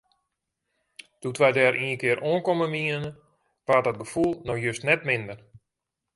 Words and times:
Doe't 1.21 1.41
wy 1.41 1.49
dêr 1.57 1.75
ienkear 1.85 2.19
oankommen 2.29 2.73
wiene, 2.75 3.09
waard 3.67 3.85
dat 3.87 4.01
gefoel 4.01 4.31
no 4.45 4.53
just 4.65 4.81
net 4.89 5.01
minder. 5.09 5.39